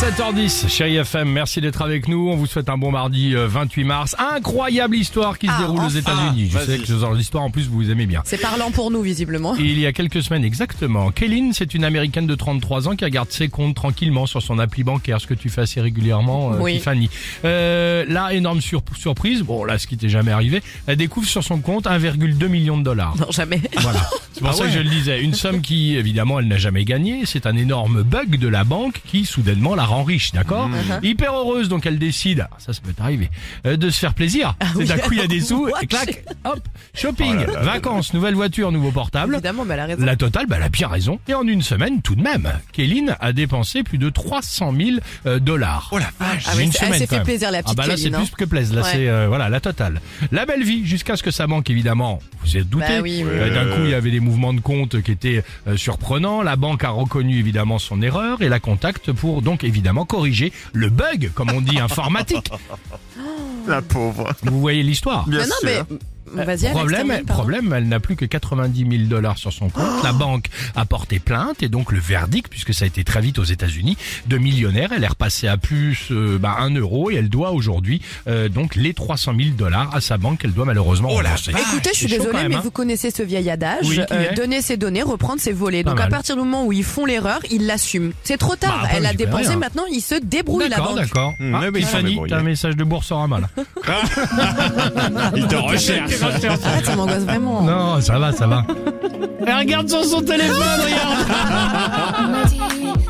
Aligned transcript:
Allez, 0.00 0.12
7h10, 0.12 0.68
chérie 0.68 0.96
FM, 0.96 1.28
merci 1.30 1.60
d'être 1.60 1.82
avec 1.82 2.06
nous. 2.08 2.28
On 2.30 2.36
vous 2.36 2.46
souhaite 2.46 2.68
un 2.68 2.78
bon 2.78 2.90
mardi 2.92 3.34
euh, 3.34 3.46
28 3.48 3.84
mars. 3.84 4.16
Incroyable 4.18 4.96
histoire 4.96 5.38
qui 5.38 5.46
se 5.46 5.52
Ah, 5.54 5.58
déroule 5.60 5.80
aux 5.80 5.84
enfin. 5.86 5.98
États-Unis. 5.98 6.50
Je 6.52 6.58
sais 6.58 6.78
que 6.78 6.86
ce 6.86 6.98
genre 6.98 7.16
d'histoire, 7.16 7.42
en 7.44 7.50
plus, 7.50 7.68
vous 7.68 7.90
aimez 7.90 8.06
bien. 8.06 8.22
C'est 8.24 8.40
parlant 8.40 8.70
pour 8.70 8.90
nous, 8.90 9.02
visiblement. 9.02 9.56
Il 9.56 9.78
y 9.78 9.86
a 9.86 9.92
quelques 9.92 10.22
semaines 10.22 10.44
exactement, 10.44 11.10
Kéline, 11.10 11.52
c'est 11.52 11.74
une 11.74 11.84
américaine 11.84 12.26
de 12.26 12.34
33 12.34 12.88
ans 12.88 12.96
qui 12.96 13.04
regarde 13.04 13.30
ses 13.30 13.48
comptes 13.48 13.74
tranquillement 13.74 14.26
sur 14.26 14.40
son 14.42 14.58
appli 14.58 14.84
bancaire, 14.84 15.20
ce 15.20 15.26
que 15.26 15.34
tu 15.34 15.48
fais 15.48 15.62
assez 15.62 15.80
régulièrement, 15.80 16.52
euh, 16.52 16.58
Oui. 16.60 16.74
Tiffany. 16.74 17.10
Euh, 17.44 18.04
là, 18.08 18.32
énorme 18.32 18.60
sur- 18.60 18.82
surprise, 18.96 19.42
bon 19.42 19.64
là, 19.64 19.78
ce 19.78 19.86
qui 19.86 19.96
t'est 19.96 20.08
jamais 20.08 20.32
arrivé, 20.32 20.62
elle 20.86 20.96
découvre 20.96 21.26
sur 21.26 21.42
son 21.42 21.58
compte 21.58 21.86
1,2 21.86 22.46
million 22.48 22.76
de 22.78 22.84
dollars. 22.84 23.16
Non, 23.18 23.30
jamais. 23.30 23.60
Voilà. 23.80 24.00
C'est 24.38 24.44
pour 24.44 24.54
ça 24.54 24.64
que 24.64 24.70
je 24.70 24.78
le 24.78 24.88
disais. 24.88 25.20
Une 25.20 25.34
somme 25.34 25.60
qui, 25.60 25.96
évidemment, 25.96 26.38
elle 26.38 26.46
n'a 26.48 26.58
jamais 26.58 26.84
gagné. 26.84 27.22
C'est 27.26 27.46
un 27.46 27.56
énorme 27.56 28.02
bug 28.02 28.38
de 28.38 28.46
la 28.48 28.62
banque 28.64 29.00
qui, 29.06 29.24
soudainement, 29.24 29.74
la 29.74 29.84
rend 29.84 30.04
riche, 30.04 30.32
d'accord 30.32 30.70
Hyper 31.02 31.34
heureuse, 31.34 31.68
donc 31.68 31.86
elle 31.86 31.98
décide, 31.98 32.46
ah, 32.50 32.54
ça, 32.58 32.72
ça 32.72 32.80
peut 32.82 32.92
arriver, 33.00 33.30
euh, 33.66 33.76
de 33.76 33.90
se 33.90 33.98
faire 33.98 34.14
plaisir. 34.14 34.54
C'est 34.72 34.76
oui. 34.78 34.84
d'un 34.86 34.98
coup, 34.98 35.12
il 35.12 35.18
y 35.18 35.22
a 35.22 35.26
des 35.26 35.40
sous, 35.48 35.68
et 35.82 35.86
clac, 35.86 36.24
hop, 36.44 36.60
shopping, 36.94 37.46
vacances, 37.62 38.14
nouvelle 38.14 38.34
voiture, 38.34 38.70
nouveau 38.72 38.92
portable. 38.92 39.34
Évidemment, 39.34 39.64
mais 39.64 39.74
elle 39.74 39.80
a 39.80 39.86
raison. 39.86 40.04
La 40.04 40.16
totale, 40.16 40.46
bah, 40.46 40.56
elle 40.58 40.62
a 40.64 40.68
bien 40.68 40.88
raison. 40.88 41.18
Et 41.28 41.34
en 41.34 41.46
une 41.46 41.62
semaine, 41.62 42.00
tout 42.02 42.14
de 42.14 42.22
même, 42.22 42.48
Kéline 42.72 43.16
a 43.20 43.32
dépensé 43.32 43.82
plus 43.82 43.98
de 43.98 44.08
300 44.08 44.72
000 44.76 44.90
euh, 45.26 45.38
dollars. 45.40 45.88
Oh 45.92 45.98
la 45.98 46.10
vache 46.20 46.44
Ah 46.46 46.52
une 46.60 46.70
c'est- 46.72 46.78
elle 46.82 46.86
semaine, 46.94 46.98
s'est 47.00 47.06
fait 47.06 47.22
plaisir, 47.22 47.50
la 47.50 47.58
Ah 47.58 47.62
petite 47.62 47.76
bah 47.76 47.86
là 47.86 47.96
c'est 47.96 48.14
hein. 48.14 48.18
plus 48.18 48.30
que 48.36 48.44
plaisir, 48.44 48.76
là 48.76 48.82
Ouais. 48.82 48.88
c'est 48.92 49.08
euh, 49.08 49.26
voilà 49.28 49.48
la 49.48 49.60
totale. 49.60 50.00
La 50.32 50.46
belle 50.46 50.62
vie 50.62 50.86
jusqu'à 50.86 51.16
ce 51.16 51.22
que 51.22 51.30
sa 51.30 51.46
banque 51.46 51.68
évidemment, 51.70 52.20
vous 52.44 52.56
êtes 52.56 52.68
douté. 52.68 52.86
Bah 52.88 53.00
oui, 53.02 53.22
oui. 53.24 53.30
Euh, 53.30 53.54
D'un 53.54 53.74
coup 53.76 53.82
il 53.84 53.90
y 53.90 53.94
avait 53.94 54.10
des 54.10 54.20
mouvements 54.28 54.52
de 54.54 54.60
compte 54.60 55.00
qui 55.02 55.10
étaient 55.10 55.42
euh, 55.66 55.76
surprenants. 55.76 56.42
La 56.42 56.56
banque 56.56 56.84
a 56.84 56.90
reconnu 56.90 57.38
évidemment 57.38 57.78
son 57.78 58.02
erreur 58.02 58.42
et 58.42 58.48
la 58.48 58.60
contacte 58.60 59.10
pour 59.12 59.42
donc 59.42 59.64
évidemment 59.64 60.04
corriger 60.04 60.52
le 60.72 60.90
bug 60.90 61.30
comme 61.34 61.50
on 61.50 61.60
dit 61.60 61.80
informatique. 61.80 62.50
La 63.66 63.82
pauvre. 63.82 64.32
Vous 64.42 64.60
voyez 64.60 64.82
l'histoire? 64.82 65.26
Bien 65.28 65.40
Mais 65.40 65.46
non, 65.46 65.54
sûr. 65.60 65.86
mais. 65.90 65.96
Vas-y, 66.34 66.66
Alex, 66.66 66.70
Problème, 66.72 67.24
problème, 67.26 67.72
elle 67.76 67.88
n'a 67.88 68.00
plus 68.00 68.16
que 68.16 68.24
90 68.24 68.86
000 68.90 69.02
dollars 69.08 69.38
sur 69.38 69.52
son 69.52 69.68
compte. 69.68 69.84
La 70.02 70.12
banque 70.12 70.46
a 70.76 70.84
porté 70.84 71.18
plainte 71.18 71.62
et 71.62 71.68
donc 71.68 71.92
le 71.92 71.98
verdict, 72.00 72.48
puisque 72.50 72.72
ça 72.74 72.84
a 72.84 72.88
été 72.88 73.04
très 73.04 73.20
vite 73.20 73.38
aux 73.38 73.44
États-Unis, 73.44 73.96
de 74.26 74.38
millionnaire, 74.38 74.90
elle 74.96 75.04
est 75.04 75.08
repassée 75.08 75.48
à 75.48 75.56
plus 75.56 76.08
euh, 76.10 76.38
bah, 76.38 76.56
1 76.60 76.74
euro 76.76 77.10
et 77.10 77.14
elle 77.16 77.28
doit 77.28 77.52
aujourd'hui 77.52 78.00
euh, 78.26 78.48
donc 78.48 78.74
les 78.76 78.94
300 78.94 79.32
000 79.36 79.50
dollars 79.56 79.94
à 79.94 80.00
sa 80.00 80.16
banque 80.18 80.38
qu'elle 80.40 80.52
doit 80.52 80.64
malheureusement 80.64 81.08
Oh 81.10 81.16
rembourser. 81.16 81.50
Écoutez, 81.52 81.90
je 81.92 81.98
suis 81.98 82.06
désolée, 82.06 82.32
même, 82.32 82.48
mais 82.48 82.54
hein. 82.56 82.60
vous 82.62 82.70
connaissez 82.70 83.10
ce 83.10 83.22
vieil 83.22 83.48
adage. 83.50 83.84
Oui, 83.86 83.98
est 84.10 84.34
donner 84.34 84.62
ses 84.62 84.76
données, 84.76 85.02
reprendre 85.02 85.40
ses 85.40 85.52
volets. 85.52 85.82
Pas 85.82 85.90
Donc 85.90 86.00
à 86.00 86.08
partir 86.08 86.36
du 86.36 86.42
moment 86.42 86.64
où 86.66 86.72
ils 86.72 86.84
font 86.84 87.04
l'erreur, 87.06 87.40
ils 87.50 87.66
l'assument. 87.66 88.12
C'est 88.22 88.36
trop 88.38 88.56
tard. 88.56 88.70
Bah, 88.78 88.80
après, 88.84 88.96
Elle 88.98 89.06
a 89.06 89.12
dépensé, 89.14 89.48
rien. 89.48 89.56
maintenant 89.56 89.84
ils 89.90 90.00
se 90.00 90.14
débrouillent 90.16 90.68
la 90.68 90.76
D'accord, 90.76 90.94
banque. 90.94 90.98
d'accord. 91.00 91.34
Hmm, 91.38 91.54
Ah, 91.54 91.70
mais 91.72 91.80
Tiffany, 91.80 92.18
t'as 92.28 92.38
un 92.38 92.42
message 92.42 92.76
de 92.76 92.84
Boursorama 92.84 93.40
là. 93.40 93.48
Il 95.36 95.46
te 95.46 95.56
recherche. 95.56 96.12
Arrête, 96.64 96.86
ça 96.86 96.96
m'angoisse 96.96 97.22
vraiment. 97.24 97.62
Non, 97.62 98.00
ça 98.00 98.18
va, 98.18 98.32
ça 98.32 98.46
va. 98.46 98.64
Elle 99.46 99.54
regarde 99.56 99.88
sur 99.88 100.04
son 100.04 100.20
téléphone, 100.22 100.56
regarde. 100.84 102.30
m'a 102.30 102.44
dit 102.44 102.58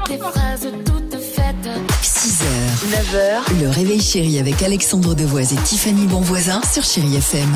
des 0.09 0.19
phrases 0.19 0.69
toutes 0.85 1.21
faites. 1.21 1.69
6h, 2.03 2.45
9h, 2.91 3.61
le 3.63 3.69
réveil 3.71 4.01
chéri 4.01 4.39
avec 4.39 4.63
Alexandre 4.63 5.15
Devoise 5.15 5.53
et 5.53 5.57
Tiffany 5.57 6.07
Bonvoisin 6.07 6.61
sur 6.71 6.85
Chéri 6.85 7.17
FM. 7.17 7.49